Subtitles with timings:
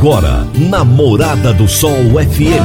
[0.00, 2.64] Agora, na Morada do Sol FM.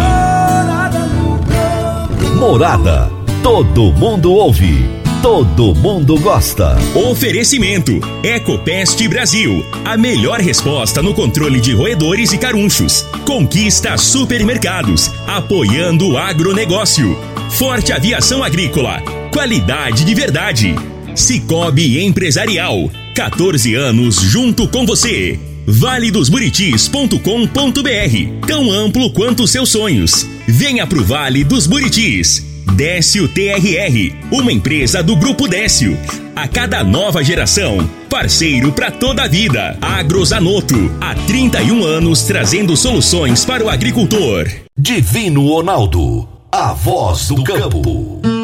[2.39, 3.11] Morada.
[3.43, 4.85] Todo mundo ouve.
[5.21, 6.77] Todo mundo gosta.
[6.95, 9.65] Oferecimento: Ecopest Brasil.
[9.83, 13.05] A melhor resposta no controle de roedores e carunchos.
[13.25, 15.11] Conquista supermercados.
[15.27, 17.19] Apoiando o agronegócio.
[17.49, 19.01] Forte Aviação Agrícola.
[19.33, 20.73] Qualidade de verdade.
[21.13, 22.89] Cicobi Empresarial.
[23.13, 25.37] 14 anos junto com você.
[25.65, 30.25] valedosburitis.com.br Tão amplo quanto seus sonhos.
[30.47, 32.55] Venha pro Vale dos Buritis.
[32.75, 35.97] Décio TRR, uma empresa do Grupo Décio.
[36.35, 39.77] A cada nova geração, parceiro para toda a vida.
[39.81, 44.49] Agrozanoto, há 31 anos trazendo soluções para o agricultor.
[44.77, 48.34] Divino Ronaldo, a voz do campo.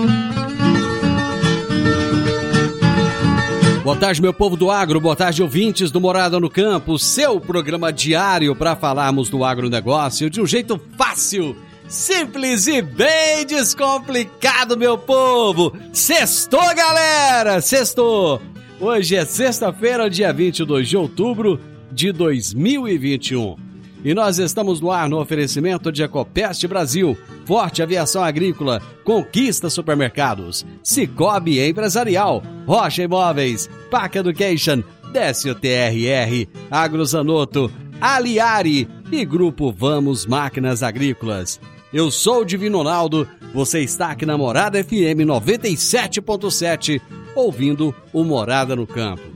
[3.92, 7.92] Boa tarde, meu povo do agro, boa tarde, ouvintes do Morada no Campo, seu programa
[7.92, 11.58] diário para falarmos do agronegócio de um jeito fácil,
[11.90, 15.74] simples e bem descomplicado, meu povo.
[15.92, 17.60] Sextou, galera!
[17.60, 18.42] Sextou!
[18.80, 21.60] Hoje é sexta-feira, dia 22 de outubro
[21.92, 23.71] de 2021.
[24.04, 30.66] E nós estamos no ar no oferecimento de Ecopest Brasil, Forte Aviação Agrícola, Conquista Supermercados,
[30.84, 41.60] Cicobi Empresarial, Rocha Imóveis, Pac Education, Décio TRR, Agrozanoto, Aliari e Grupo Vamos Máquinas Agrícolas.
[41.94, 47.00] Eu sou o Divino Ronaldo, você está aqui na Morada FM 97.7,
[47.36, 49.30] ouvindo o Morada no Campo.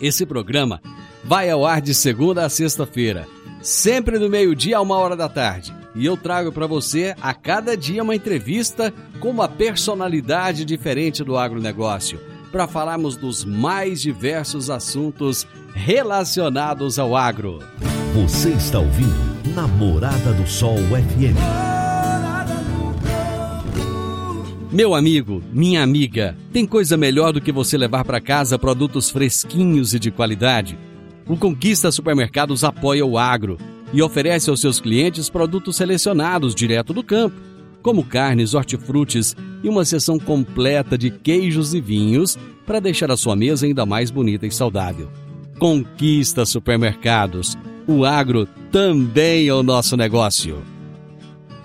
[0.00, 0.80] Esse programa
[1.24, 3.33] vai ao ar de segunda a sexta-feira
[3.64, 5.74] sempre do meio-dia a uma hora da tarde.
[5.94, 11.38] E eu trago para você a cada dia uma entrevista com uma personalidade diferente do
[11.38, 12.20] agronegócio,
[12.52, 17.60] para falarmos dos mais diversos assuntos relacionados ao agro.
[18.14, 21.38] Você está ouvindo Namorada do Sol FM.
[24.70, 29.94] Meu amigo, minha amiga, tem coisa melhor do que você levar para casa produtos fresquinhos
[29.94, 30.76] e de qualidade?
[31.26, 33.56] O Conquista Supermercados apoia o agro
[33.92, 37.40] e oferece aos seus clientes produtos selecionados direto do campo,
[37.82, 42.36] como carnes, hortifrutis e uma seção completa de queijos e vinhos
[42.66, 45.10] para deixar a sua mesa ainda mais bonita e saudável.
[45.58, 47.56] Conquista Supermercados.
[47.86, 50.73] O agro também é o nosso negócio.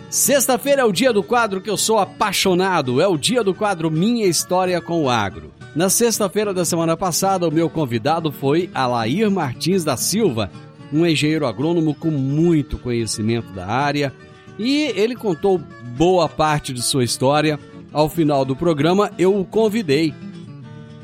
[0.10, 3.92] Sexta-feira é o dia do quadro que eu sou apaixonado, é o dia do quadro
[3.92, 5.52] Minha História com o Agro.
[5.76, 10.50] Na sexta-feira da semana passada, o meu convidado foi Alair Martins da Silva,
[10.92, 14.12] um engenheiro agrônomo com muito conhecimento da área,
[14.58, 15.62] e ele contou
[15.96, 17.60] boa parte de sua história.
[17.94, 20.12] Ao final do programa, eu o convidei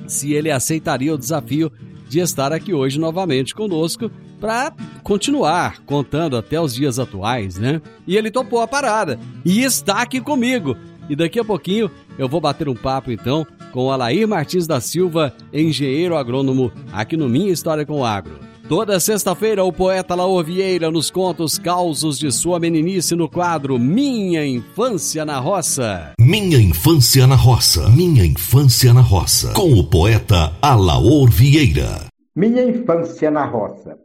[0.07, 1.71] se ele aceitaria o desafio
[2.09, 4.09] de estar aqui hoje novamente conosco
[4.39, 4.73] para
[5.03, 7.81] continuar contando até os dias atuais, né?
[8.05, 10.75] E ele topou a parada e está aqui comigo.
[11.09, 15.33] E daqui a pouquinho eu vou bater um papo então com Alair Martins da Silva,
[15.53, 18.39] engenheiro agrônomo, aqui no Minha História com o Agro.
[18.67, 23.77] Toda sexta-feira, o poeta Laor Vieira nos conta os causos de sua meninice no quadro
[23.77, 26.13] Minha Infância na Roça.
[26.19, 27.87] Minha Infância na Roça.
[27.89, 29.53] Minha Infância na Roça.
[29.53, 32.05] Com o poeta Alaor Vieira.
[32.35, 34.04] Minha Infância na Roça.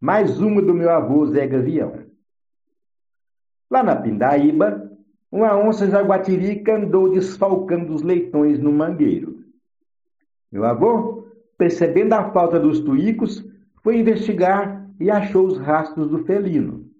[0.00, 2.06] Mais uma do meu avô Zé Gavião.
[3.70, 4.90] Lá na Pindaíba,
[5.30, 9.44] uma onça jaguatirica andou desfalcando os leitões no mangueiro.
[10.50, 11.28] Meu avô,
[11.58, 13.44] percebendo a falta dos tuicos,
[13.82, 16.90] foi investigar e achou os rastros do felino.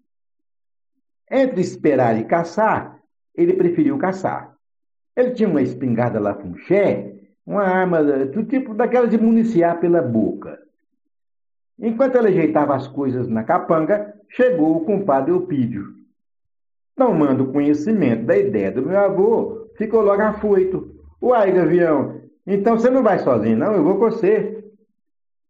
[1.31, 3.01] Entre esperar e caçar,
[3.35, 4.55] ele preferiu caçar.
[5.17, 7.15] Ele tinha uma espingarda lafunché,
[7.47, 10.61] uma arma do tipo daquela de municiar pela boca.
[11.81, 15.95] Enquanto ele ajeitava as coisas na capanga, chegou o compadre Eupídio.
[16.95, 20.95] Tomando conhecimento da ideia do meu avô, ficou logo afoito.
[21.23, 23.73] Uai, Gavião, então você não vai sozinho, não?
[23.73, 24.63] Eu vou com você.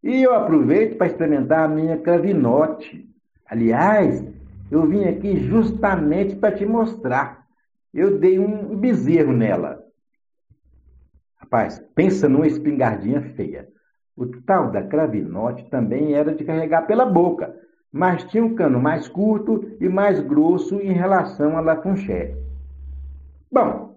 [0.02, 3.08] E eu aproveito para experimentar a minha cravinote.
[3.44, 4.24] Aliás,
[4.70, 7.44] eu vim aqui justamente para te mostrar.
[7.92, 9.84] Eu dei um bezerro nela.
[11.36, 13.68] Rapaz, pensa numa espingardinha feia.
[14.20, 17.58] O tal da cravinote também era de carregar pela boca
[17.92, 22.36] mas tinha um cano mais curto e mais grosso em relação à lafunché.
[23.50, 23.96] Bom,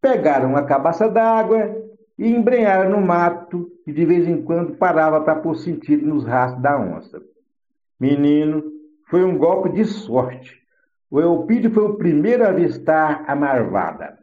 [0.00, 1.74] pegaram uma cabaça d'água
[2.18, 6.62] e embrenharam no mato, que de vez em quando parava para pôr sentido nos rastros
[6.62, 7.22] da onça.
[7.98, 8.62] Menino,
[9.08, 10.58] foi um golpe de sorte.
[11.10, 14.18] O Eupídio foi o primeiro a avistar a marvada.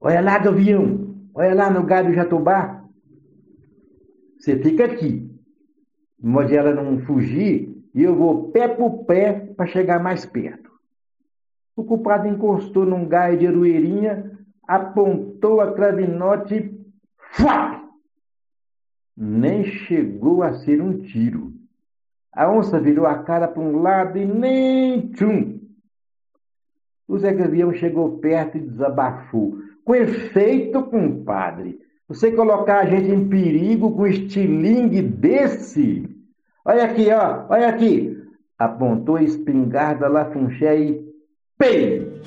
[0.00, 1.10] Olha lá, Gavião!
[1.34, 2.79] Olha lá no galho jatobá!
[4.40, 5.30] Você fica aqui.
[6.18, 10.70] De modo ela não fugir, e eu vou pé por pé para chegar mais perto.
[11.76, 16.80] O culpado encostou num gaio de aroeirinha, apontou a cravinote e...
[19.16, 21.52] Nem chegou a ser um tiro.
[22.32, 25.60] A onça virou a cara para um lado e nem tchum!
[27.06, 29.58] O Zé Gavião chegou perto e desabafou.
[29.84, 31.78] Com efeito, compadre,
[32.10, 36.08] você colocar a gente em perigo com estilingue desse?
[36.64, 38.18] Olha aqui, ó, olha aqui.
[38.58, 41.04] Apontou a espingarda Lafunché e
[41.56, 42.20] pei!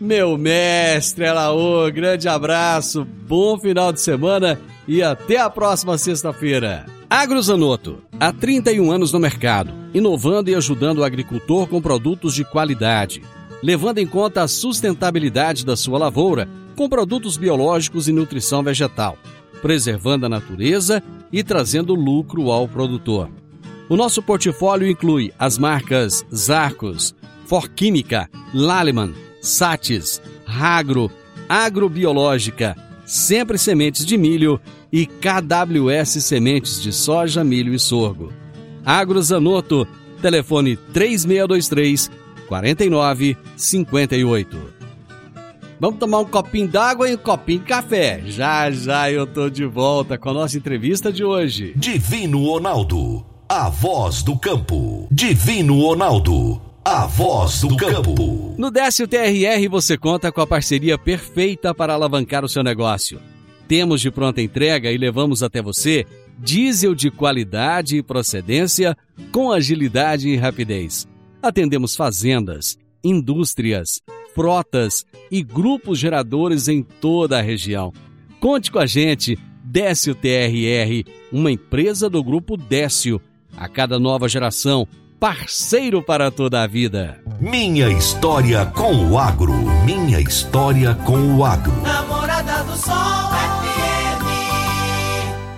[0.00, 4.58] Meu mestre Elaô, grande abraço, bom final de semana
[4.88, 6.84] e até a próxima sexta-feira.
[7.08, 13.22] AgroZanoto, há 31 anos no mercado, inovando e ajudando o agricultor com produtos de qualidade,
[13.62, 19.16] levando em conta a sustentabilidade da sua lavoura com produtos biológicos e nutrição vegetal,
[19.60, 23.30] preservando a natureza e trazendo lucro ao produtor.
[23.88, 27.14] O nosso portfólio inclui as marcas Zarcos,
[27.46, 31.10] Forquímica, Laleman, Satis, Ragro,
[31.48, 34.60] Agrobiológica, Sempre Sementes de Milho
[34.90, 38.32] e KWS Sementes de Soja, Milho e Sorgo.
[38.84, 39.86] Agrozanoto,
[40.20, 42.10] telefone 3623
[42.52, 44.82] 4958.
[45.80, 48.20] Vamos tomar um copinho d'água e um copinho de café.
[48.26, 51.72] Já já eu tô de volta com a nossa entrevista de hoje.
[51.74, 55.08] Divino Ronaldo, a voz do campo.
[55.10, 58.54] Divino Ronaldo, a voz do campo.
[58.58, 63.18] No Décio TRR você conta com a parceria perfeita para alavancar o seu negócio.
[63.66, 66.04] Temos de pronta entrega e levamos até você
[66.38, 68.94] diesel de qualidade e procedência
[69.32, 71.10] com agilidade e rapidez.
[71.42, 74.00] Atendemos fazendas, indústrias,
[74.32, 77.92] frotas e grupos geradores em toda a região.
[78.38, 83.20] Conte com a gente, Décio TRR, uma empresa do grupo Décio.
[83.56, 84.86] A cada nova geração,
[85.18, 87.20] parceiro para toda a vida.
[87.40, 89.52] Minha história com o agro.
[89.84, 91.72] Minha história com o agro.
[91.82, 92.94] Namorada do Sol
[93.32, 94.22] FM.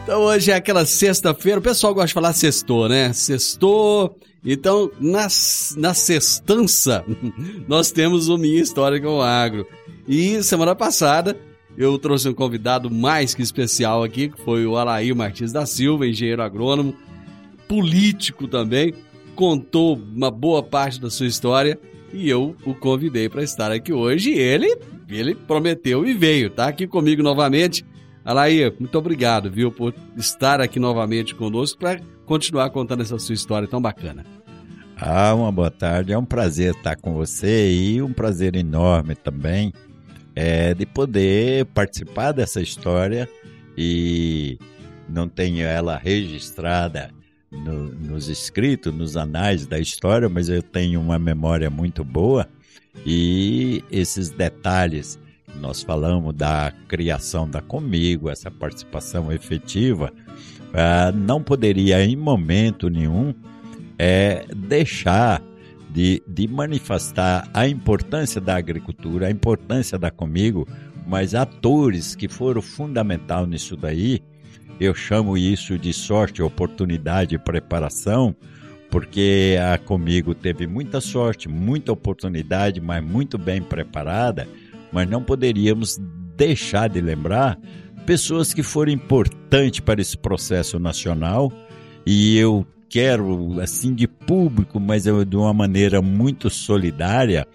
[0.02, 3.12] Então hoje é aquela sexta-feira, o pessoal gosta de falar sextou, né?
[3.12, 4.16] Sextou.
[4.44, 5.26] Então, na,
[5.76, 7.04] na sextança,
[7.66, 9.66] nós temos o Minha História com o Agro.
[10.06, 11.36] E semana passada
[11.76, 16.06] eu trouxe um convidado mais que especial aqui, que foi o Alair Martins da Silva,
[16.06, 16.94] engenheiro agrônomo,
[17.66, 18.94] político também,
[19.34, 21.78] contou uma boa parte da sua história
[22.12, 24.76] e eu o convidei para estar aqui hoje e ele,
[25.08, 27.84] ele prometeu e veio, tá aqui comigo novamente.
[28.24, 33.68] Alair, muito obrigado, viu, por estar aqui novamente conosco para continuar contando essa sua história
[33.68, 34.24] tão bacana.
[34.96, 36.12] Ah, uma boa tarde.
[36.12, 39.72] É um prazer estar com você e um prazer enorme também
[40.34, 43.28] é, de poder participar dessa história
[43.76, 44.58] e
[45.08, 47.10] não tenho ela registrada
[47.50, 52.48] no, nos escritos, nos anais da história, mas eu tenho uma memória muito boa
[53.06, 55.18] e esses detalhes
[55.60, 60.12] nós falamos da criação da Comigo, essa participação efetiva,
[60.74, 63.32] ah, não poderia em momento nenhum
[63.96, 65.40] é, deixar
[65.88, 70.66] de, de manifestar a importância da agricultura, a importância da Comigo,
[71.06, 74.20] mas atores que foram fundamental nisso daí,
[74.80, 78.34] eu chamo isso de sorte, oportunidade preparação,
[78.90, 84.48] porque a Comigo teve muita sorte, muita oportunidade, mas muito bem preparada,
[84.92, 85.96] mas não poderíamos
[86.36, 87.56] deixar de lembrar
[88.04, 91.52] pessoas que foram importantes para esse processo nacional
[92.06, 97.46] e eu quero, assim, de público, mas de uma maneira muito solidária,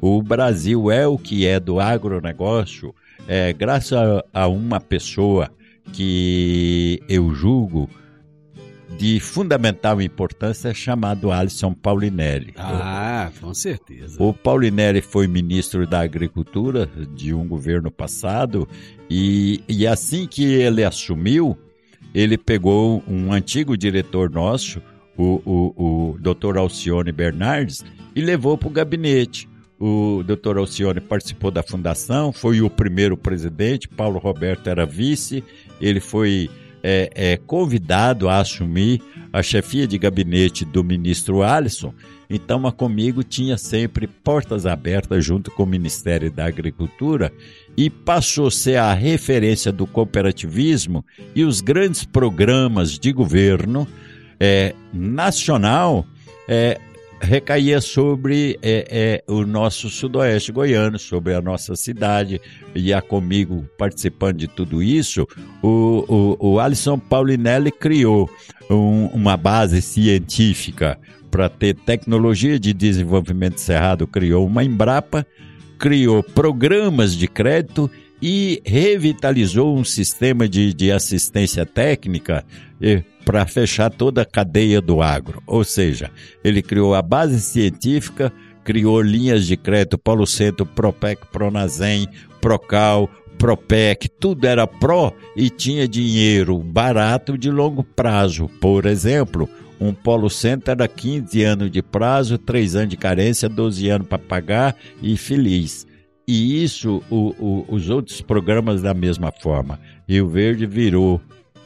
[0.00, 2.94] o Brasil é o que é do agronegócio,
[3.26, 5.50] é, graças a, a uma pessoa
[5.92, 7.88] que eu julgo
[8.98, 12.52] de fundamental importância chamado Alisson Paulinelli.
[12.56, 14.20] Ah, com certeza.
[14.20, 18.68] O Paulinelli foi ministro da Agricultura de um governo passado
[19.08, 21.56] e, e assim que ele assumiu,
[22.12, 24.82] ele pegou um antigo diretor nosso,
[25.16, 26.58] o, o, o Dr.
[26.58, 27.84] Alcione Bernardes,
[28.16, 29.48] e levou para o gabinete.
[29.78, 30.58] O Dr.
[30.58, 35.44] Alcione participou da fundação, foi o primeiro presidente, Paulo Roberto era vice,
[35.80, 36.50] ele foi
[36.82, 39.00] é, é, convidado a assumir
[39.32, 41.92] a chefia de gabinete do ministro Alisson,
[42.30, 47.32] então a Comigo tinha sempre portas abertas junto com o Ministério da Agricultura
[47.76, 51.04] e passou a ser a referência do cooperativismo
[51.34, 53.86] e os grandes programas de governo
[54.40, 56.06] é, nacional
[56.48, 56.80] é,
[57.20, 62.40] recaía sobre é, é, o nosso sudoeste goiano, sobre a nossa cidade,
[62.74, 65.26] e a comigo participando de tudo isso,
[65.62, 68.30] o, o, o Alisson Paulinelli criou
[68.70, 70.98] um, uma base científica
[71.30, 75.26] para ter tecnologia de desenvolvimento cerrado, criou uma Embrapa,
[75.78, 82.44] criou programas de crédito e revitalizou um sistema de, de assistência técnica
[83.24, 85.42] para fechar toda a cadeia do agro.
[85.46, 86.10] Ou seja,
[86.42, 88.32] ele criou a base científica,
[88.64, 92.08] criou linhas de crédito Paulo Centro, Propec, Pronazem,
[92.40, 93.08] Procal,
[93.38, 98.48] Propec, tudo era pró e tinha dinheiro barato de longo prazo.
[98.60, 99.48] Por exemplo,
[99.80, 104.18] um Polo Center era 15 anos de prazo, 3 anos de carência, 12 anos para
[104.18, 105.86] pagar e feliz.
[106.28, 109.80] E isso, o, o, os outros programas da mesma forma.
[110.06, 111.18] Rio Verde virou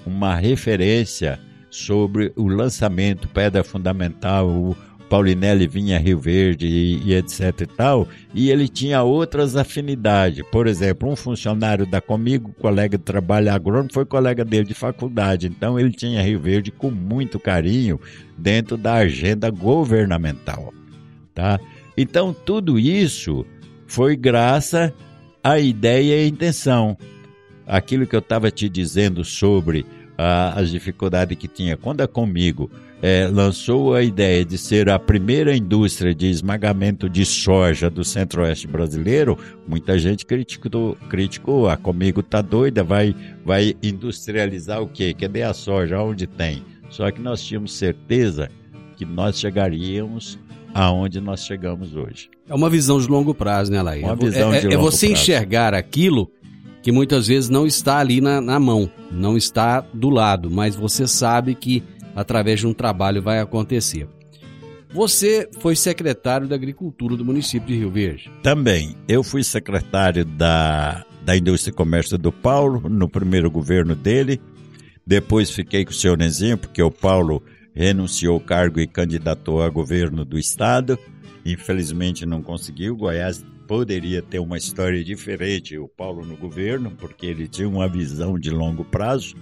[0.06, 4.76] uma referência sobre o lançamento, pedra fundamental, o,
[5.12, 10.42] Paulinelli vinha Rio Verde e, e, etc e tal, e ele tinha outras afinidades.
[10.50, 15.48] Por exemplo, um funcionário da Comigo, colega de trabalho agrônomo, foi colega dele de faculdade.
[15.48, 18.00] Então ele tinha Rio Verde com muito carinho
[18.38, 20.72] dentro da agenda governamental,
[21.34, 21.60] tá?
[21.94, 23.44] Então tudo isso
[23.92, 24.90] foi graças
[25.44, 26.96] à ideia e à intenção.
[27.66, 29.84] Aquilo que eu estava te dizendo sobre
[30.16, 32.70] as dificuldades que tinha quando a Comigo
[33.02, 38.66] é, lançou a ideia de ser a primeira indústria de esmagamento de soja do centro-oeste
[38.66, 39.36] brasileiro,
[39.68, 45.12] muita gente criticou, criticou ah, comigo tá doida, vai, vai industrializar o quê?
[45.12, 46.00] Cadê a soja?
[46.00, 46.62] Onde tem?
[46.88, 48.48] Só que nós tínhamos certeza
[48.96, 50.38] que nós chegaríamos
[50.74, 52.30] aonde nós chegamos hoje.
[52.48, 54.02] É uma visão de longo prazo, né, Laí?
[54.02, 55.22] Uma visão é, de é, é longo você prazo.
[55.22, 56.30] enxergar aquilo
[56.82, 61.06] que muitas vezes não está ali na, na mão, não está do lado, mas você
[61.06, 61.82] sabe que
[62.14, 64.08] através de um trabalho vai acontecer.
[64.92, 68.30] Você foi secretário da Agricultura do município de Rio Verde.
[68.42, 74.40] Também, eu fui secretário da, da Indústria e Comércio do Paulo, no primeiro governo dele.
[75.06, 77.42] Depois fiquei com o senhor Nezinho, porque o Paulo
[77.74, 80.98] renunciou ao cargo e candidatou a governo do estado.
[81.44, 82.96] Infelizmente não conseguiu.
[82.96, 88.38] Goiás poderia ter uma história diferente, o Paulo no governo, porque ele tinha uma visão
[88.38, 89.34] de longo prazo.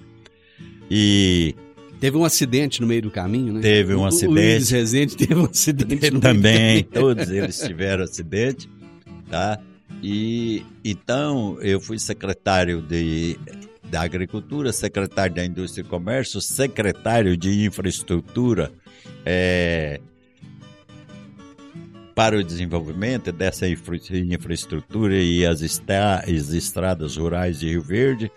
[0.90, 1.54] E
[2.00, 3.60] Teve um acidente no meio do caminho, né?
[3.60, 4.30] Teve um o, acidente.
[4.30, 7.14] O Luiz Rezende teve um acidente no também, meio do caminho.
[7.14, 8.70] todos eles tiveram acidente,
[9.28, 9.60] tá?
[10.02, 13.38] E então eu fui secretário de
[13.90, 18.70] da Agricultura, secretário da Indústria e Comércio, secretário de Infraestrutura
[19.26, 20.00] é,
[22.14, 28.30] para o desenvolvimento dessa infra, infraestrutura e as, estra, as estradas rurais de Rio Verde.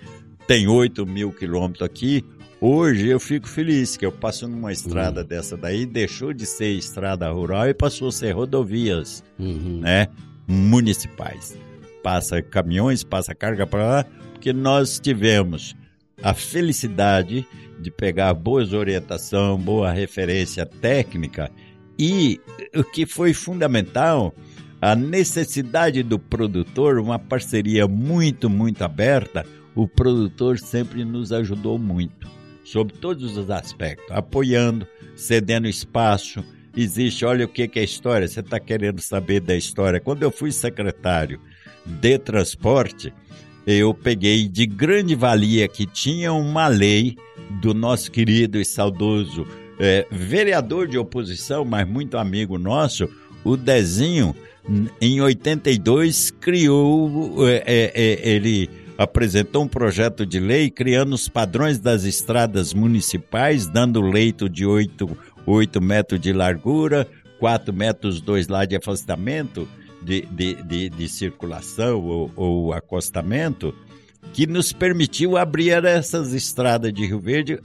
[0.48, 2.24] Tem 8 mil quilômetros aqui.
[2.60, 5.28] Hoje eu fico feliz que eu passo numa estrada Uhum.
[5.28, 9.80] dessa daí, deixou de ser estrada rural e passou a ser rodovias Uhum.
[9.82, 10.08] né,
[10.48, 11.58] municipais.
[12.04, 15.76] Passa caminhões, passa carga para lá, porque nós tivemos
[16.22, 17.48] a felicidade
[17.80, 21.50] de pegar boas orientação, boa referência técnica
[21.98, 22.40] e
[22.76, 24.34] o que foi fundamental,
[24.82, 29.46] a necessidade do produtor, uma parceria muito, muito aberta,
[29.76, 32.28] o produtor sempre nos ajudou muito,
[32.64, 36.44] sob todos os aspectos, apoiando, cedendo espaço,
[36.76, 40.00] existe, olha o que, é história, você está querendo saber da história.
[40.00, 41.40] Quando eu fui secretário
[41.86, 43.14] de transporte,
[43.66, 47.16] eu peguei de grande valia que tinha uma lei
[47.62, 49.48] do nosso querido e saudoso
[49.80, 53.10] eh, vereador de oposição, mas muito amigo nosso,
[53.44, 54.36] o Dezinho,
[55.02, 61.80] em 82, criou, eh, eh, eh, ele apresentou um projeto de lei criando os padrões
[61.80, 67.08] das estradas municipais, dando leito de 8, 8 metros de largura,
[67.40, 69.68] 4 metros, 2 lá de afastamento
[70.04, 73.74] de, de, de, de circulação ou, ou acostamento,
[74.34, 77.60] que nos permitiu abrir essas estradas de Rio Verde,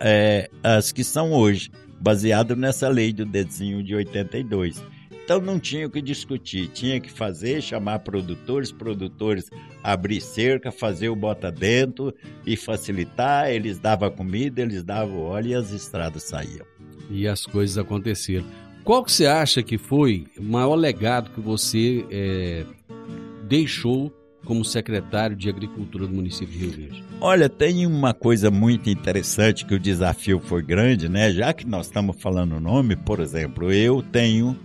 [0.00, 4.82] eh, as que são hoje, baseado nessa lei do desenho de 82.
[5.24, 9.50] Então não tinha o que discutir, tinha que fazer, chamar produtores, produtores
[9.82, 12.14] abrir cerca, fazer o bota dentro
[12.46, 16.64] e facilitar, eles davam comida, eles davam óleo e as estradas saíam.
[17.10, 18.46] E as coisas aconteceram.
[18.86, 22.64] Qual que você acha que foi o maior legado que você é,
[23.48, 24.12] deixou
[24.44, 27.04] como secretário de Agricultura do município de Rio Verde?
[27.20, 31.32] Olha, tem uma coisa muito interessante que o desafio foi grande, né?
[31.32, 34.56] Já que nós estamos falando o nome, por exemplo, eu tenho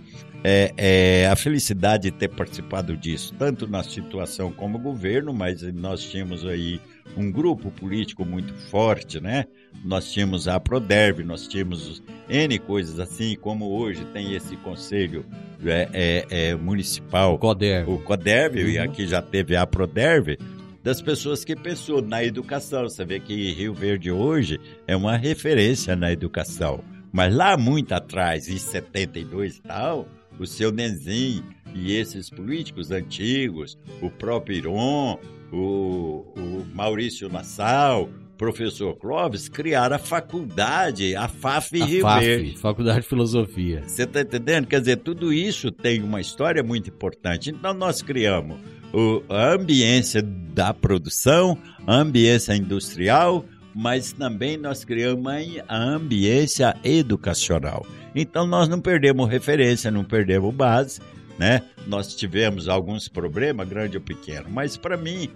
[0.44, 6.00] é, é, a felicidade de ter participado disso, tanto na situação como governo, mas nós
[6.00, 6.80] tínhamos aí
[7.16, 9.46] um grupo político muito forte, né?
[9.84, 15.24] Nós tínhamos a Proderv, nós tínhamos N coisas assim, como hoje tem esse conselho
[15.64, 17.88] é, é, é, municipal, CODER.
[17.88, 18.84] o CODERV, e Uhum.
[18.84, 20.38] aqui já teve a PRODERV,
[20.82, 22.88] das pessoas que pensou na educação.
[22.88, 26.82] Você vê que Rio Verde hoje é uma referência na educação.
[27.12, 33.78] Mas lá muito atrás, em 72 e tal, o seu Nenzinho e esses políticos antigos,
[34.00, 35.18] o próprio Iron,
[35.52, 42.56] o, o Maurício Nassau, professor Clóvis, criaram a faculdade, a FAF A Rio FAF.
[42.58, 43.82] Faculdade de Filosofia.
[43.86, 44.66] Você está entendendo?
[44.66, 47.50] Quer dizer, tudo isso tem uma história muito importante.
[47.50, 48.58] Então, nós criamos
[48.92, 56.74] o- a ambiência da produção, a ambiência industrial, mas também nós criamos a- a ambiência
[56.84, 57.86] educacional.
[58.14, 61.00] Então, nós não perdemos referência, não perdemos base,
[61.38, 61.62] né?
[61.86, 65.30] Nós tivemos alguns problemas, grande ou pequeno, mas para mim,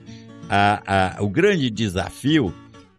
[0.51, 2.53] a- a- o grande desafio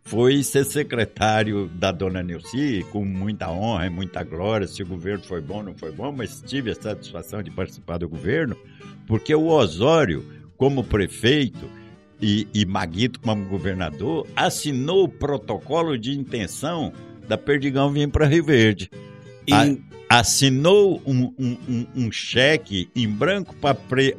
[0.08, 5.24] foi ser secretário da dona Neuci, com muita honra e muita glória, se o governo
[5.24, 8.56] foi bom ou não foi bom, mas tive a satisfação de participar do governo,
[9.06, 10.26] porque o Osório,
[10.58, 11.70] como prefeito,
[12.22, 16.92] e, e Maguito como governador, assinou o protocolo de intenção
[17.28, 18.90] da Perdigão vir para Rio Verde.
[19.46, 19.54] E-
[20.10, 23.76] assinou um, um- um- um cheque em branco para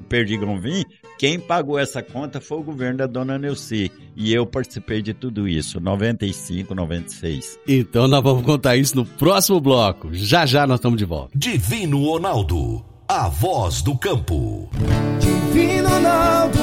[0.09, 0.85] Perdigão vir.
[1.19, 3.91] Quem pagou essa conta foi o governo da dona Neuci.
[4.15, 7.59] E eu participei de tudo isso, 95, 96.
[7.67, 10.11] Então nós vamos contar isso no próximo bloco.
[10.13, 11.37] Já já nós estamos de volta.
[11.37, 14.71] Divino Ronaldo, a voz do campo.
[15.19, 16.61] Divino Ronaldo,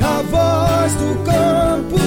[0.00, 2.00] a voz do campo.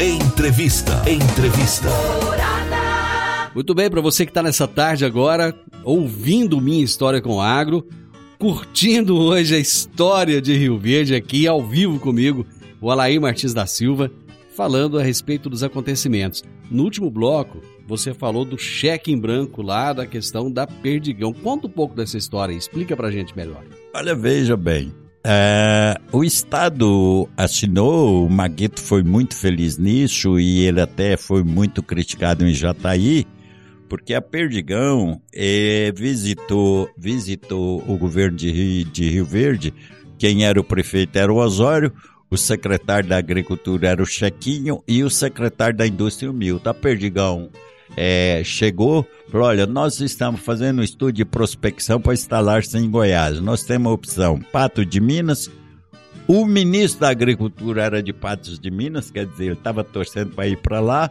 [0.00, 1.02] Entrevista.
[1.10, 1.88] Entrevista.
[3.52, 5.52] Muito bem, para você que está nessa tarde agora,
[5.82, 7.84] ouvindo Minha História com Agro,
[8.38, 12.46] curtindo hoje a história de Rio Verde aqui ao vivo comigo,
[12.80, 14.08] o Alair Martins da Silva,
[14.54, 16.44] falando a respeito dos acontecimentos.
[16.70, 21.32] No último bloco, você falou do cheque em branco lá, da questão da Perdigão.
[21.32, 23.62] Conta um pouco dessa história, explica pra gente melhor.
[23.94, 24.92] Olha, veja bem.
[25.26, 31.82] é, o Estado assinou, o Maguito foi muito feliz nisso e ele até foi muito
[31.82, 33.26] criticado em Jataí,
[33.88, 39.72] porque a Perdigão eh, visitou, visitou o governo de Rio, de Rio Verde,
[40.18, 41.92] quem era o prefeito era o Osório,
[42.30, 46.68] o secretário da Agricultura era o Chequinho e o secretário da Indústria o.
[46.68, 47.50] A Perdigão
[47.96, 53.40] eh, chegou, falou, olha, nós estamos fazendo um estudo de prospecção para instalar-se em Goiás.
[53.40, 55.50] Nós temos a opção Pato de Minas,
[56.26, 60.48] o ministro da Agricultura era de Patos de Minas, quer dizer, ele estava torcendo para
[60.48, 61.10] ir para lá.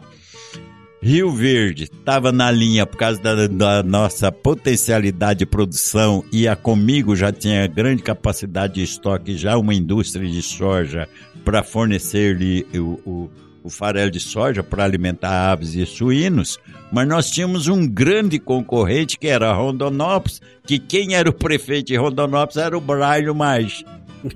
[1.00, 6.56] Rio Verde estava na linha por causa da, da nossa potencialidade de produção e a
[6.56, 11.06] Comigo já tinha grande capacidade de estoque, já uma indústria de soja
[11.44, 13.30] para fornecer-lhe o, o,
[13.64, 16.58] o farelo de soja para alimentar aves e suínos,
[16.92, 21.96] mas nós tínhamos um grande concorrente que era Rondonópolis, que quem era o prefeito de
[21.96, 23.82] Rondonópolis era o Braille Mais.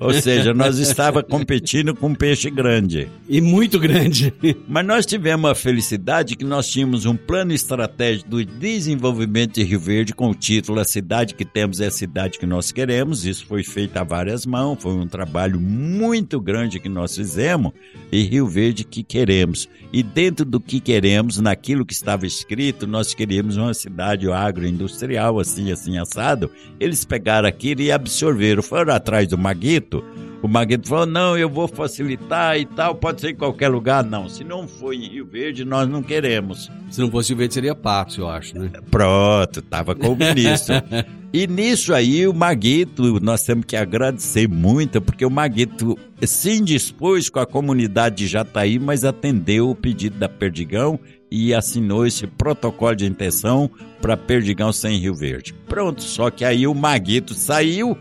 [0.00, 3.08] Ou seja, nós estava competindo com um peixe grande.
[3.28, 4.32] E muito grande.
[4.68, 9.80] Mas nós tivemos a felicidade que nós tínhamos um plano estratégico do desenvolvimento de Rio
[9.80, 13.24] Verde com o título A cidade que temos é a cidade que nós queremos.
[13.24, 17.72] Isso foi feito a várias mãos, foi um trabalho muito grande que nós fizemos
[18.12, 19.68] e Rio Verde que queremos.
[19.92, 25.72] E dentro do que queremos, naquilo que estava escrito, nós queríamos uma cidade agroindustrial, assim,
[25.72, 26.50] assim, assado.
[26.78, 29.38] Eles pegaram aquilo e absorveram, foram atrás do
[29.78, 30.04] Maguito.
[30.42, 34.04] O Maguito falou: não, eu vou facilitar e tal, pode ser em qualquer lugar.
[34.04, 36.70] Não, se não for em Rio Verde, nós não queremos.
[36.90, 38.70] Se não fosse o verde, seria Patos, eu acho, né?
[38.90, 40.76] Pronto, estava com o ministro.
[41.32, 47.28] e nisso aí, o Maguito, nós temos que agradecer muito, porque o Maguito se indispôs
[47.28, 50.98] com a comunidade de Jataí, mas atendeu o pedido da Perdigão
[51.30, 55.52] e assinou esse protocolo de intenção para Perdigão sem Rio Verde.
[55.66, 57.98] Pronto, só que aí o Maguito saiu,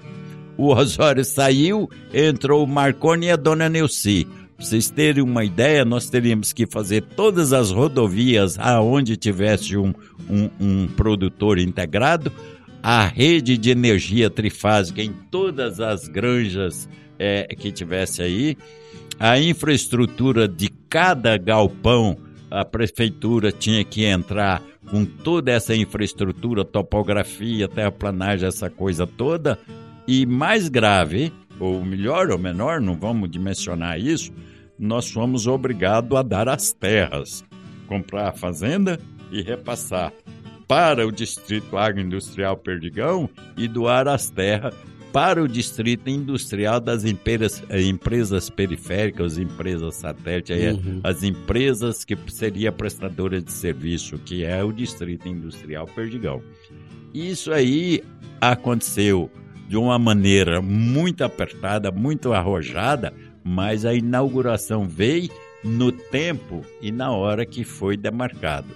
[0.58, 4.26] o Osório saiu, entrou o Marconi e a dona Neuci.
[4.56, 9.94] Pra vocês terem uma ideia, nós teríamos que fazer todas as rodovias aonde tivesse um,
[10.30, 12.32] um, um produtor integrado,
[12.82, 16.90] a rede de energia trifásica em todas as granjas
[17.20, 18.58] é, que tivesse aí,
[19.20, 22.18] a infraestrutura de cada galpão
[22.50, 29.60] a prefeitura tinha que entrar com toda essa infraestrutura, topografia, terraplanagem, essa coisa toda.
[30.08, 34.32] E mais grave, ou melhor ou menor, não vamos dimensionar isso,
[34.80, 37.44] nós fomos obrigados a dar as terras,
[37.88, 39.00] comprar a fazenda
[39.32, 40.14] e repassar
[40.68, 44.74] para o Distrito Agroindustrial Perdigão e doar as terras
[45.12, 51.00] para o distrito industrial das empresas, eh, empresas periféricas, empresas satélite, uhum.
[51.04, 56.44] as empresas que seria prestadora de serviço, que é o distrito industrial Perdigão.
[57.14, 58.04] Isso aí
[58.40, 59.32] aconteceu
[59.68, 65.30] de uma maneira muito apertada, muito arrojada, mas a inauguração veio
[65.64, 68.68] no tempo e na hora que foi demarcado.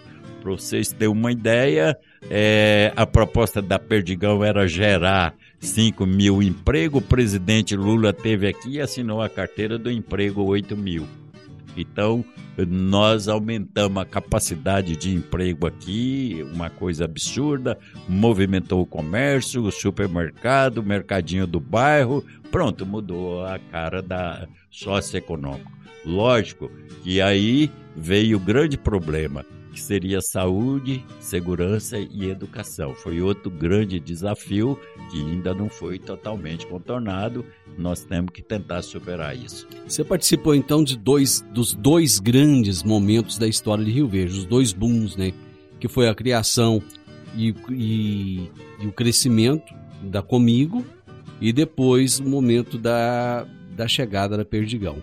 [0.42, 1.96] Para vocês terem uma ideia,
[2.30, 6.98] é, a proposta da Perdigão era gerar 5 mil emprego.
[6.98, 11.08] O presidente Lula teve aqui e assinou a carteira do emprego 8 mil.
[11.76, 12.24] Então,
[12.68, 20.80] nós aumentamos a capacidade de emprego aqui, uma coisa absurda, movimentou o comércio, o supermercado,
[20.80, 25.72] o mercadinho do bairro, pronto, mudou a cara da socioeconômico.
[26.06, 26.70] Lógico
[27.04, 32.94] que aí veio o grande problema que seria saúde, segurança e educação.
[32.94, 34.78] Foi outro grande desafio
[35.10, 37.46] que ainda não foi totalmente contornado.
[37.78, 39.68] Nós temos que tentar superar isso.
[39.88, 44.46] Você participou então de dois dos dois grandes momentos da história de Rio Verde, os
[44.46, 45.34] dois booms, né?
[45.80, 46.82] Que foi a criação
[47.36, 50.86] e, e, e o crescimento da Comigo
[51.40, 55.02] e depois o momento da, da chegada da Perdigão.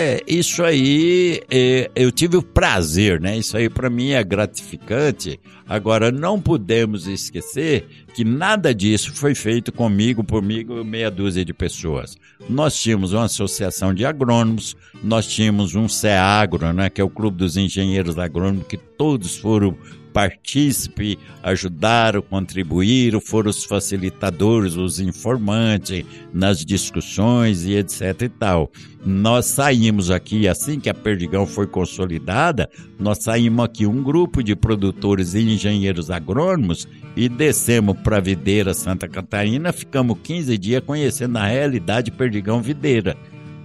[0.00, 3.36] É, isso aí é, eu tive o prazer, né?
[3.36, 5.40] Isso aí para mim é gratificante.
[5.68, 7.84] Agora, não podemos esquecer
[8.14, 12.16] que nada disso foi feito comigo, por mim, meia dúzia de pessoas.
[12.48, 16.88] Nós tínhamos uma associação de agrônomos, nós tínhamos um CEAGRO, né?
[16.88, 19.76] Que é o Clube dos Engenheiros Agrônomos, que todos foram
[20.12, 28.70] partícipe, ajudaram, contribuíram, foram os facilitadores, os informantes nas discussões e etc e tal.
[29.04, 32.68] Nós saímos aqui, assim que a Perdigão foi consolidada,
[32.98, 39.08] nós saímos aqui um grupo de produtores e engenheiros agrônomos e descemos para Videira, Santa
[39.08, 43.16] Catarina, ficamos 15 dias conhecendo a realidade Perdigão Videira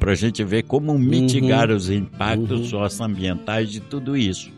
[0.03, 1.77] para a gente ver como mitigar uhum.
[1.77, 2.65] os impactos uhum.
[2.65, 4.51] socioambientais de tudo isso.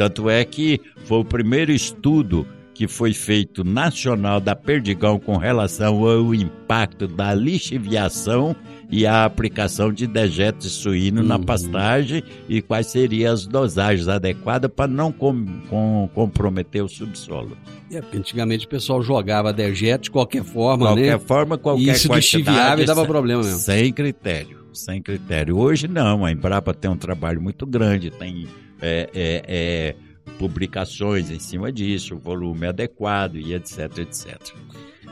[0.00, 6.02] Tanto é que foi o primeiro estudo que foi feito nacional da Perdigão com relação
[6.08, 8.56] ao impacto da lixiviação
[8.90, 11.26] e a aplicação de dejetos suíno uhum.
[11.26, 17.54] na pastagem e quais seriam as dosagens adequadas para não com, com, comprometer o subsolo.
[17.92, 21.08] É, porque antigamente o pessoal jogava dejeto de qualquer forma, qualquer né?
[21.10, 23.58] Qualquer forma, qualquer e isso lixiviava e dava problema mesmo.
[23.58, 25.58] Sem critério, sem critério.
[25.58, 28.46] Hoje não, a Embrapa tem um trabalho muito grande, tem
[28.80, 29.94] é, é, é,
[30.38, 34.38] publicações em cima disso, volume adequado e etc, etc.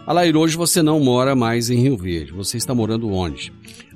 [0.07, 2.33] Alair, hoje você não mora mais em Rio Verde.
[2.33, 3.53] Você está morando onde?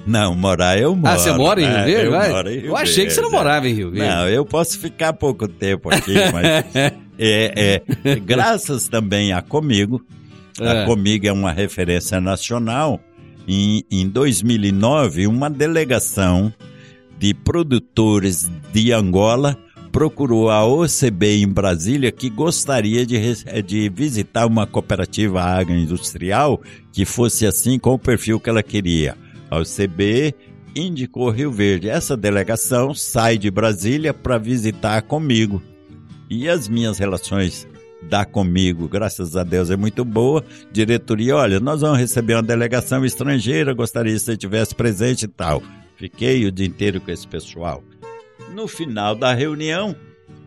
[0.07, 1.15] Não, morar eu moro.
[1.15, 2.05] Ah, você mora em Rio é, Verde?
[2.05, 2.29] Eu, Vai?
[2.29, 3.09] moro em Rio eu achei Verde.
[3.09, 4.15] que você não morava em Rio Verde.
[4.15, 6.45] Não, eu posso ficar pouco tempo aqui, mas
[7.19, 10.05] é, é, graças também a Comigo.
[10.61, 10.83] É.
[10.83, 13.01] A Comigo é uma referência nacional.
[13.47, 16.53] Em, em 2009, uma delegação
[17.19, 19.57] de produtores de Angola
[19.91, 23.19] procurou a OCB em Brasília que gostaria de,
[23.63, 29.17] de visitar uma cooperativa agroindustrial que fosse assim com o perfil que ela queria.
[29.51, 30.35] A OCB
[30.75, 31.91] indicou Rio Verde.
[31.91, 35.63] Essa delegação sai de Brasília para visitar comigo.
[36.31, 37.69] E as minhas relações
[38.09, 40.45] da comigo, graças a Deus, é muito boa.
[40.71, 45.63] Diretoria, olha, nós vamos receber uma delegação estrangeira, gostaria que você estivesse presente e tal.
[45.97, 47.83] Fiquei o dia inteiro com esse pessoal.
[48.55, 49.95] No final da reunião,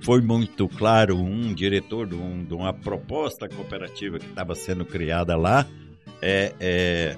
[0.01, 5.35] foi muito claro um diretor de, um, de uma proposta cooperativa que estava sendo criada
[5.35, 5.65] lá,
[6.21, 7.17] é, é,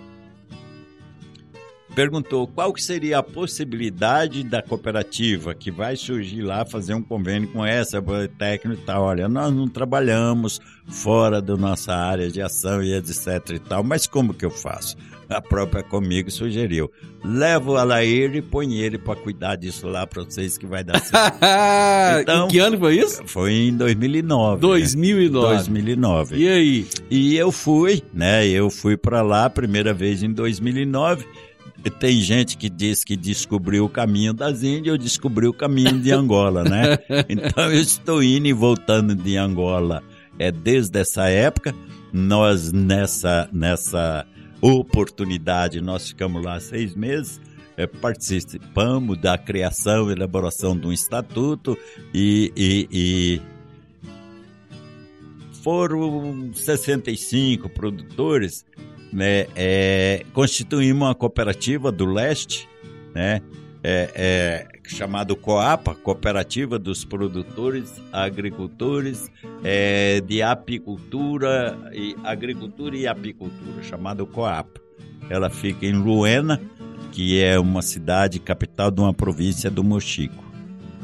[1.98, 7.52] perguntou qual que seria a possibilidade da cooperativa que vai surgir lá fazer um convênio
[7.52, 8.00] com essa
[8.38, 9.06] técnica e tal.
[9.06, 14.06] Olha, nós não trabalhamos fora da nossa área de ação e etc e tal, mas
[14.06, 14.96] como que eu faço?
[15.28, 16.90] A própria comigo sugeriu.
[17.26, 21.00] Leva o Alair e põe ele para cuidar disso lá para vocês que vai dar
[21.02, 21.40] certo.
[22.22, 23.24] então, em que ano foi isso?
[23.26, 24.62] Foi em 2009.
[24.62, 25.48] 2009.
[25.48, 25.56] Né?
[25.56, 26.38] 2009.
[26.38, 26.88] E aí?
[27.10, 28.48] E eu fui, né?
[28.48, 31.26] Eu fui para lá primeira vez em 2009
[32.00, 36.12] tem gente que diz que descobriu o caminho das Índias, eu descobri o caminho de
[36.12, 36.98] Angola, né?
[37.30, 40.04] Então eu estou indo e voltando de Angola
[40.38, 41.74] é desde essa época.
[42.12, 44.26] Nós nessa nessa
[44.62, 47.40] oportunidade nós ficamos lá seis meses
[47.78, 51.78] é, participamos da criação e elaboração de um estatuto
[52.12, 53.42] e, e, e
[55.64, 58.66] foram 65 produtores,
[59.12, 62.68] né, é, constituímos uma cooperativa do leste,
[63.14, 63.42] né,
[63.84, 69.30] é, é, chamado COAPA, Cooperativa dos Produtores Agricultores
[69.64, 74.82] é, de Apicultura e Agricultura e Apicultura, chamado COAPA.
[75.30, 76.62] Ela fica em Luena,
[77.12, 80.44] que é uma cidade capital de uma província do Mochico,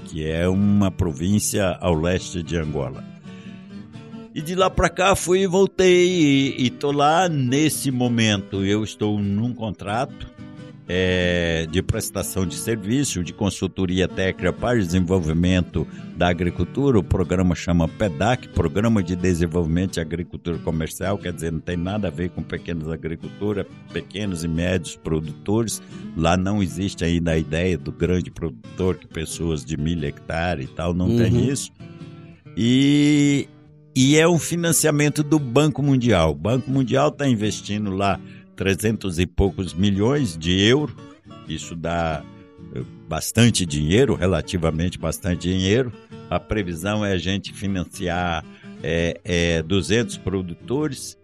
[0.06, 3.13] que é uma província ao leste de Angola.
[4.36, 8.66] E de lá para cá fui e voltei e, estou lá nesse momento.
[8.66, 10.34] Eu estou num contrato
[10.90, 16.98] é, de prestação de serviço, de consultoria técnica para desenvolvimento da agricultura.
[16.98, 22.08] O programa chama PEDAC, Programa de Desenvolvimento de Agricultura Comercial, quer dizer, não tem nada
[22.08, 25.80] a ver com pequenas agriculturas, pequenos e médios produtores.
[26.18, 30.74] Lá não existe ainda a ideia do grande produtor, que pessoas de mil hectares e
[30.74, 31.18] tal, não uhum.
[31.18, 31.72] tem isso.
[32.58, 33.48] E,
[33.96, 36.32] e é um financiamento do Banco Mundial.
[36.32, 38.20] O Banco Mundial está investindo lá
[38.56, 40.96] 300 e poucos milhões de euros.
[41.48, 42.24] Isso dá
[42.76, 45.94] eh, bastante dinheiro, relativamente bastante dinheiro.
[46.30, 48.44] A previsão é a gente financiar
[48.82, 51.18] é, é, 200 produtores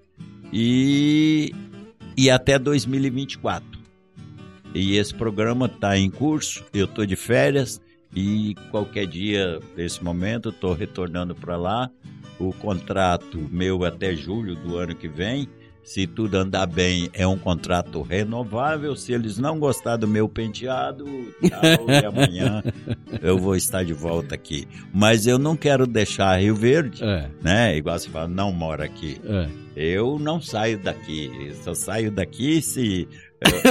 [0.54, 1.54] e,
[2.16, 3.80] e até 2024.
[4.74, 7.82] E esse programa está em curso, eu estou de férias
[8.16, 11.90] e qualquer dia desse momento estou retornando para lá.
[12.40, 15.50] O contrato meu até julho do ano que vem
[15.90, 18.96] se tudo andar bem, é um contrato renovável.
[18.96, 21.04] Se eles não gostar do meu penteado,
[21.42, 22.64] tchau, e amanhã
[23.24, 24.68] eu vou estar de volta aqui.
[24.94, 27.28] Mas eu não quero deixar Rio Verde, é.
[27.42, 27.76] né?
[27.76, 29.20] Igual você fala, não mora aqui.
[29.26, 29.48] É.
[29.76, 31.32] Eu não saio daqui.
[31.48, 33.08] Eu só saio daqui se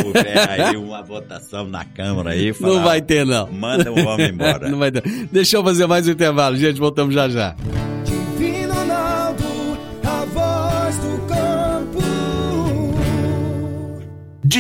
[0.05, 2.53] houver aí uma votação na Câmara aí.
[2.53, 3.47] Falar, não vai ter, não.
[3.53, 4.67] Manda o homem embora.
[4.69, 5.03] não vai ter.
[5.31, 6.57] Deixa eu fazer mais um intervalo.
[6.57, 7.55] Gente, voltamos já já.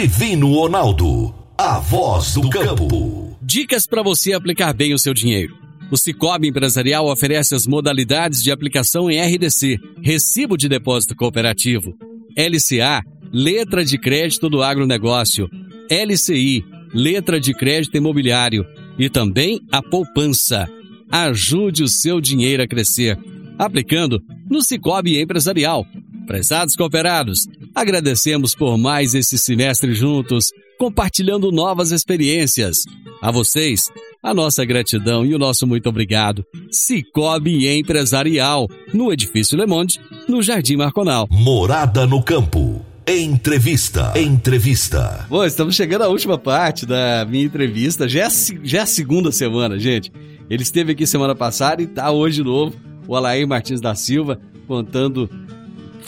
[0.00, 3.36] Divino Ronaldo, a voz do campo.
[3.42, 5.58] Dicas para você aplicar bem o seu dinheiro.
[5.90, 11.96] O Cicobi Empresarial oferece as modalidades de aplicação em RDC, Recibo de Depósito Cooperativo,
[12.36, 15.50] LCA, Letra de Crédito do Agronegócio,
[15.90, 18.64] LCI, Letra de Crédito Imobiliário
[18.96, 20.68] e também a poupança.
[21.10, 23.18] Ajude o seu dinheiro a crescer,
[23.58, 25.84] aplicando no Cicobi Empresarial.
[26.24, 30.46] Prezados cooperados, Agradecemos por mais esse semestre juntos,
[30.80, 32.78] compartilhando novas experiências.
[33.22, 33.88] A vocês,
[34.20, 36.44] a nossa gratidão e o nosso muito obrigado.
[36.72, 41.28] Cicobi Empresarial, no Edifício Le Monde, no Jardim Marconal.
[41.30, 42.84] Morada no Campo.
[43.06, 44.12] Entrevista.
[44.16, 45.24] Entrevista.
[45.30, 48.08] Bom, estamos chegando à última parte da minha entrevista.
[48.08, 48.28] Já é,
[48.64, 50.10] já é a segunda semana, gente.
[50.50, 52.74] Ele esteve aqui semana passada e está hoje de novo.
[53.06, 55.30] O Alair Martins da Silva contando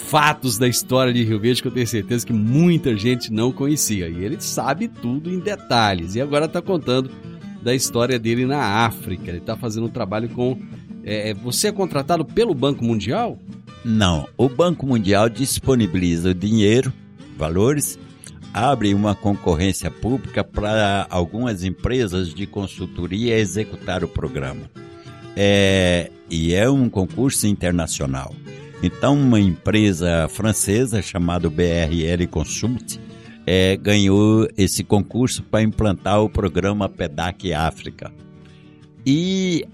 [0.01, 4.09] fatos da história de Rio Verde que eu tenho certeza que muita gente não conhecia.
[4.09, 6.15] E ele sabe tudo em detalhes.
[6.15, 7.11] E agora está contando
[7.63, 9.29] da história dele na África.
[9.29, 10.59] Ele está fazendo um trabalho com.
[11.05, 13.39] É, é, você é contratado pelo Banco Mundial?
[13.85, 14.27] Não.
[14.37, 16.93] O Banco Mundial disponibiliza o dinheiro,
[17.37, 17.99] valores,
[18.53, 24.63] abre uma concorrência pública para algumas empresas de consultoria executar o programa.
[25.37, 28.35] É, e é um concurso internacional.
[28.83, 32.99] Então, uma empresa francesa chamada BRL Consult
[33.47, 38.11] é, ganhou esse concurso para implantar o programa PEDAC África.
[39.05, 39.66] E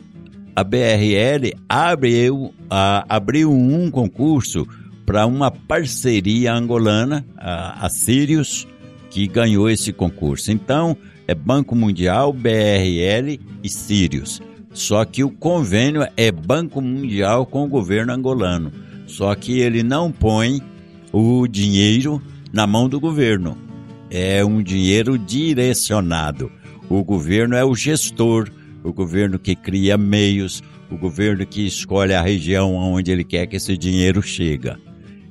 [0.57, 4.67] a BRL abriu, a, abriu um concurso
[5.05, 8.67] para uma parceria angolana, a, a Sirius,
[9.09, 10.51] que ganhou esse concurso.
[10.51, 10.97] Então,
[11.29, 14.41] é Banco Mundial, BRL e Sirius.
[14.73, 18.73] Só que o convênio é Banco Mundial com o governo angolano.
[19.17, 20.61] Só que ele não põe
[21.11, 22.21] o dinheiro
[22.53, 23.57] na mão do governo.
[24.11, 26.53] É um dinheiro direcionado.
[26.87, 28.51] O governo é o gestor,
[28.85, 33.57] o governo que cria meios, o governo que escolhe a região onde ele quer que
[33.57, 34.79] esse dinheiro chega.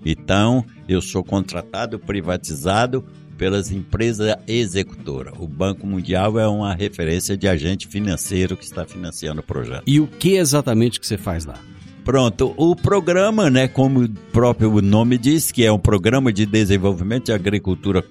[0.04, 3.06] Então, eu sou contratado, privatizado
[3.38, 5.36] pelas empresas executoras.
[5.38, 9.84] O Banco Mundial é uma referência de agente financeiro que está financiando o projeto.
[9.86, 11.60] E o que exatamente que você faz lá?
[12.06, 17.26] Pronto, o programa, né, como o próprio nome diz, que é um programa de desenvolvimento
[17.26, 18.06] de agricultura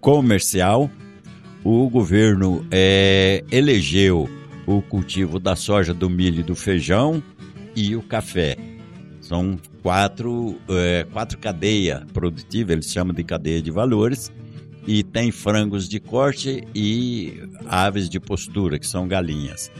[0.00, 0.88] comercial,
[1.64, 4.30] o governo é, elegeu
[4.64, 7.20] o cultivo da soja, do milho e do feijão
[7.74, 8.56] e o café.
[9.20, 14.30] São quatro, é, quatro cadeias produtivas, eles chamam de cadeia de valores,
[14.86, 19.72] e tem frangos de corte e aves de postura, que são galinhas.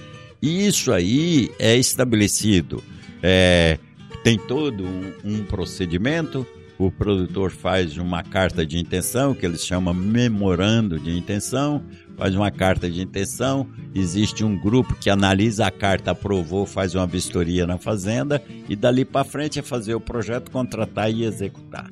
[0.42, 2.82] E isso aí é estabelecido.
[3.22, 3.78] É,
[4.22, 6.46] tem todo um, um procedimento.
[6.78, 11.82] O produtor faz uma carta de intenção, que eles chamam memorando de intenção,
[12.16, 17.06] faz uma carta de intenção, existe um grupo que analisa a carta, aprovou, faz uma
[17.06, 21.90] vistoria na fazenda e dali para frente é fazer o projeto, contratar e executar.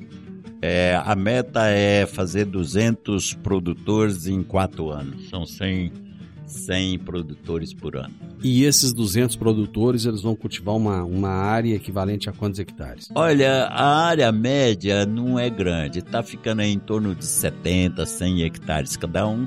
[0.61, 5.93] É, a meta é fazer 200 produtores em quatro anos, são 100,
[6.49, 8.15] 100 produtores por ano.
[8.43, 13.09] E esses 200 produtores, eles vão cultivar uma, uma área equivalente a quantos hectares?
[13.15, 18.97] Olha, a área média não é grande, está ficando em torno de 70, 100 hectares
[18.97, 19.47] cada um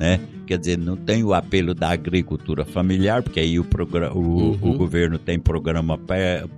[0.00, 0.18] né?
[0.46, 4.58] Quer dizer, não tem o apelo da agricultura familiar, porque aí o, programa, o, uhum.
[4.62, 6.00] o governo tem programa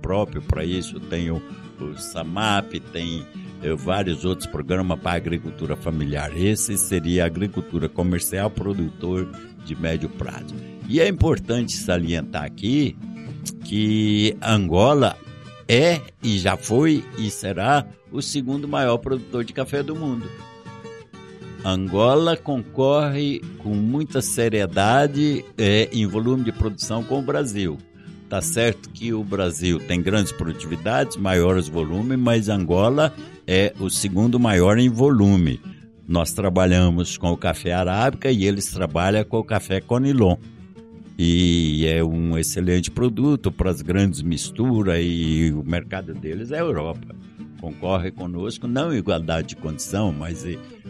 [0.01, 1.41] próprio para isso, tem o,
[1.77, 3.25] o SAMAP, tem
[3.61, 6.31] eh, vários outros programas para agricultura familiar.
[6.37, 9.29] Esse seria a agricultura comercial produtor
[9.65, 10.55] de médio prazo.
[10.87, 12.95] E é importante salientar aqui
[13.63, 15.17] que Angola
[15.67, 20.29] é e já foi e será o segundo maior produtor de café do mundo.
[21.65, 27.77] Angola concorre com muita seriedade é, em volume de produção com o Brasil.
[28.27, 33.13] Tá certo que o Brasil tem grandes produtividades, maiores volumes, mas Angola
[33.47, 35.61] é o segundo maior em volume.
[36.07, 40.35] Nós trabalhamos com o café arábica e eles trabalham com o café conilon.
[41.17, 46.61] E é um excelente produto para as grandes misturas e o mercado deles é a
[46.61, 47.15] Europa
[47.63, 50.45] concorre conosco, não em igualdade de condição, mas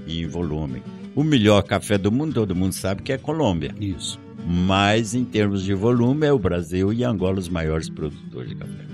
[0.08, 0.82] em volume.
[1.15, 3.76] O melhor café do mundo, todo mundo sabe que é Colômbia.
[3.80, 4.19] Isso.
[4.47, 8.86] Mas em termos de volume, é o Brasil e Angola os maiores produtores de café.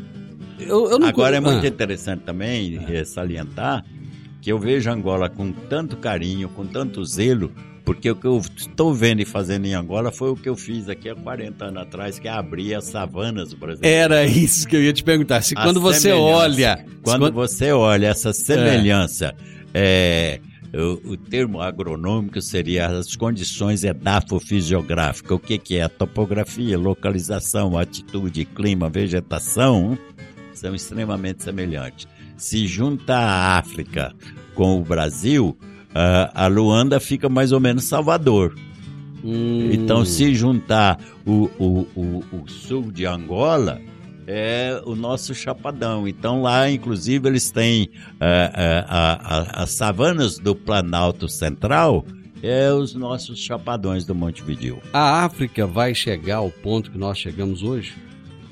[0.59, 1.69] Eu, eu Agora é muito ah.
[1.69, 3.05] interessante também ah.
[3.05, 3.85] salientar
[4.41, 7.51] que eu vejo Angola com tanto carinho, com tanto zelo,
[7.83, 10.87] porque o que eu estou vendo e fazendo em Angola foi o que eu fiz
[10.87, 14.05] aqui há 40 anos atrás, que é abrir as savanas brasileiras.
[14.05, 15.41] Era isso que eu ia te perguntar.
[15.41, 16.85] Se quando você olha.
[17.01, 19.33] Quando, quando você olha essa semelhança,
[19.73, 20.39] é.
[20.71, 25.31] é o, o, termo agronômico seria as condições edafofisiográficas.
[25.31, 25.83] O que, que é?
[25.83, 29.97] A topografia, localização, atitude, clima, vegetação
[30.53, 32.07] são extremamente semelhantes.
[32.39, 34.15] Se junta a África
[34.55, 35.55] com o Brasil,
[36.33, 38.55] a Luanda fica mais ou menos Salvador.
[39.23, 39.69] Hum.
[39.71, 43.81] Então, se juntar o, o, o, o, sul de Angola,
[44.25, 46.07] é o nosso chapadão.
[46.07, 52.05] Então, lá, inclusive, eles têm uh, uh, as savanas do Planalto Central,
[52.41, 54.81] é os nossos chapadões do Monte Montevideo.
[54.93, 57.97] A África vai chegar ao ponto que nós chegamos hoje?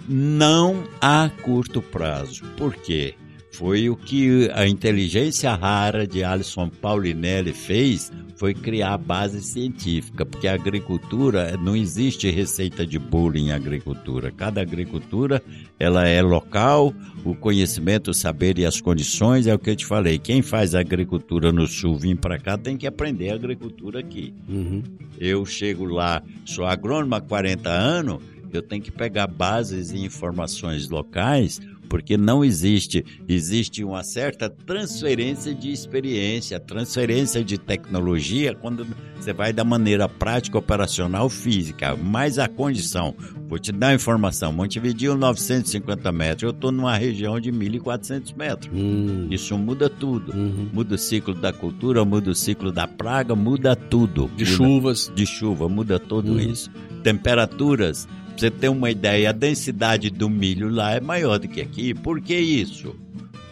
[0.09, 2.43] Não a curto prazo.
[2.57, 3.15] Por quê?
[3.57, 10.23] Foi o que a inteligência rara de Alisson Paulinelli fez, foi criar a base científica,
[10.23, 14.29] porque a agricultura não existe receita de bolo em agricultura.
[14.29, 15.41] Cada agricultura
[15.79, 16.93] ela é local,
[17.25, 20.19] o conhecimento, o saber e as condições é o que eu te falei.
[20.19, 24.35] Quem faz agricultura no sul vir para cá tem que aprender a agricultura aqui.
[24.47, 24.83] Uhum.
[25.17, 28.21] Eu chego lá, sou agrônomo há 40 anos,
[28.53, 33.05] eu tenho que pegar bases e informações locais porque não existe.
[33.27, 40.57] Existe uma certa transferência de experiência, transferência de tecnologia quando você vai da maneira prática,
[40.57, 43.15] operacional, física, mais a condição.
[43.47, 46.43] Vou te dar uma informação: Montevideo, 950 metros.
[46.43, 48.71] Eu estou numa região de 1.400 metros.
[48.73, 49.27] Hum.
[49.31, 50.33] Isso muda tudo.
[50.33, 50.69] Uhum.
[50.71, 54.29] Muda o ciclo da cultura, muda o ciclo da praga, muda tudo.
[54.35, 55.11] De muda, chuvas.
[55.15, 56.39] De chuva, muda tudo uhum.
[56.39, 56.69] isso.
[57.03, 58.07] Temperaturas
[58.41, 61.93] você ter uma ideia, a densidade do milho lá é maior do que aqui.
[61.93, 62.95] Por que isso?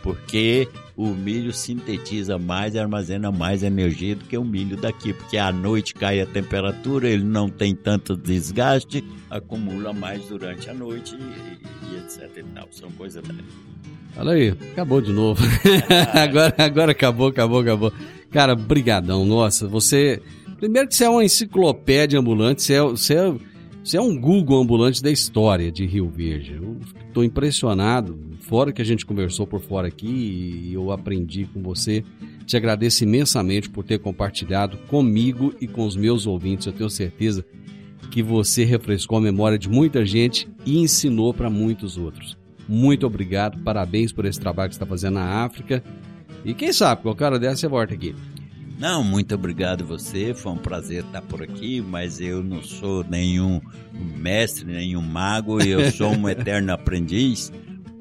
[0.04, 5.38] Porque o milho sintetiza mais e armazena mais energia do que o milho daqui, porque
[5.38, 11.16] à noite cai a temperatura, ele não tem tanto desgaste, acumula mais durante a noite
[11.16, 12.68] e, e etc e tal.
[12.72, 13.24] São coisas
[14.18, 15.44] Olha aí, acabou de novo.
[16.14, 17.94] agora, agora acabou, acabou, acabou.
[18.32, 20.22] Cara, brigadão, nossa, você...
[20.58, 23.34] Primeiro que você é uma enciclopédia ambulante, você é, você é
[23.86, 26.54] você é um Google ambulante da história de Rio Verde.
[26.54, 28.20] Eu estou impressionado.
[28.40, 32.04] Fora que a gente conversou por fora aqui e eu aprendi com você.
[32.48, 36.66] Te agradeço imensamente por ter compartilhado comigo e com os meus ouvintes.
[36.66, 37.46] Eu tenho certeza
[38.10, 42.36] que você refrescou a memória de muita gente e ensinou para muitos outros.
[42.68, 45.84] Muito obrigado, parabéns por esse trabalho que você está fazendo na África.
[46.44, 48.16] E quem sabe, qualquer hora dessa você volta aqui.
[48.78, 50.34] Não, muito obrigado você.
[50.34, 53.62] Foi um prazer estar por aqui, mas eu não sou nenhum
[53.94, 57.52] mestre, nenhum mago, eu sou um eterno aprendiz,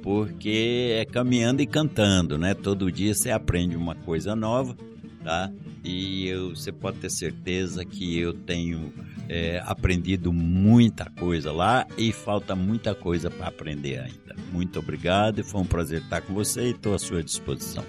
[0.03, 2.55] porque é caminhando e cantando, né?
[2.55, 4.77] Todo dia você aprende uma coisa nova
[5.25, 5.51] tá?
[5.83, 8.93] E eu, você pode ter certeza que eu tenho
[9.29, 14.37] é, aprendido muita coisa lá e falta muita coisa para aprender ainda.
[14.53, 17.85] Muito obrigado e foi um prazer estar com você e estou à sua disposição.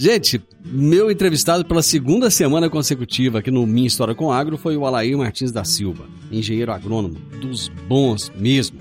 [0.00, 4.86] Gente, meu entrevistado pela segunda semana consecutiva aqui no Minha História com Agro foi o
[4.86, 8.78] Alair Martins da Silva, engenheiro agrônomo, dos bons mesmo.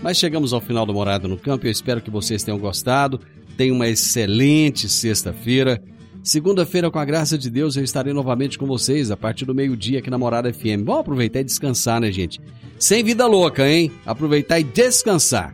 [0.00, 3.20] Mas chegamos ao final do Morada no Campo e eu espero que vocês tenham gostado.
[3.56, 5.82] Tenham uma excelente sexta-feira.
[6.22, 9.98] Segunda-feira, com a graça de Deus, eu estarei novamente com vocês a partir do meio-dia
[9.98, 10.84] aqui na Morada FM.
[10.84, 12.40] Vamos aproveitar e descansar, né, gente?
[12.78, 13.90] Sem vida louca, hein?
[14.06, 15.52] Aproveitar e descansar.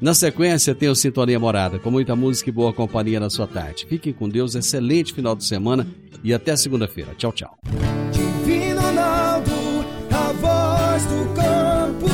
[0.00, 3.84] Na sequência, tem o Sintonia Morada, com muita música e boa companhia na sua tarde.
[3.88, 5.88] Fiquem com Deus, excelente final de semana
[6.22, 7.14] e até segunda-feira.
[7.16, 7.58] Tchau, tchau.
[8.12, 9.50] Divino Ronaldo,
[10.12, 12.06] a voz do campo.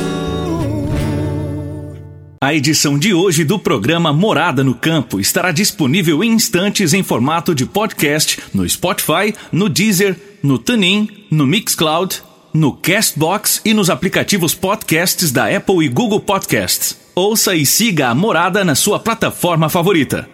[2.41, 7.53] A edição de hoje do programa Morada no Campo estará disponível em instantes em formato
[7.53, 12.21] de podcast no Spotify, no Deezer, no TuneIn, no Mixcloud,
[12.55, 16.97] no Castbox e nos aplicativos podcasts da Apple e Google Podcasts.
[17.13, 20.27] Ouça e siga a Morada na sua plataforma favorita.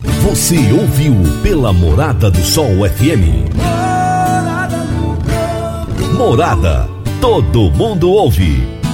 [0.00, 3.46] Você ouviu pela Morada do Sol FM.
[6.16, 6.88] Morada.
[7.20, 8.81] Todo mundo ouve.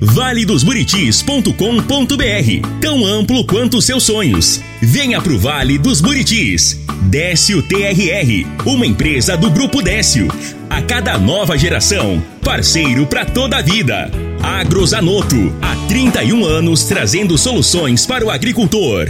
[0.00, 4.60] valedosburitis.com.br Tão amplo quanto seus sonhos.
[4.80, 6.80] Venha pro Vale dos Buritis.
[7.02, 10.28] Décio TRR, uma empresa do Grupo Décio.
[10.68, 14.10] A cada nova geração, parceiro para toda a vida.
[14.42, 19.08] Agrozanoto, há 31 anos trazendo soluções para o agricultor.